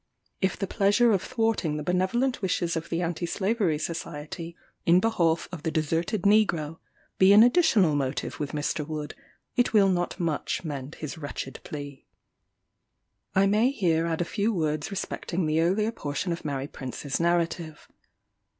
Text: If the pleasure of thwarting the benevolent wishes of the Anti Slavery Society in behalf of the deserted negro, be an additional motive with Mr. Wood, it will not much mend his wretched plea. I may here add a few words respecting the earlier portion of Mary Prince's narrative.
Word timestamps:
If 0.41 0.57
the 0.57 0.65
pleasure 0.65 1.11
of 1.11 1.21
thwarting 1.21 1.77
the 1.77 1.83
benevolent 1.83 2.41
wishes 2.41 2.75
of 2.75 2.89
the 2.89 3.03
Anti 3.03 3.27
Slavery 3.27 3.77
Society 3.77 4.57
in 4.83 4.99
behalf 4.99 5.47
of 5.51 5.61
the 5.61 5.69
deserted 5.69 6.23
negro, 6.23 6.79
be 7.19 7.31
an 7.33 7.43
additional 7.43 7.93
motive 7.95 8.39
with 8.39 8.51
Mr. 8.51 8.83
Wood, 8.83 9.13
it 9.55 9.73
will 9.73 9.89
not 9.89 10.19
much 10.19 10.63
mend 10.65 10.95
his 10.95 11.19
wretched 11.19 11.59
plea. 11.63 12.07
I 13.35 13.45
may 13.45 13.69
here 13.69 14.07
add 14.07 14.21
a 14.21 14.25
few 14.25 14.51
words 14.51 14.89
respecting 14.89 15.45
the 15.45 15.61
earlier 15.61 15.91
portion 15.91 16.31
of 16.31 16.43
Mary 16.43 16.65
Prince's 16.67 17.19
narrative. 17.19 17.87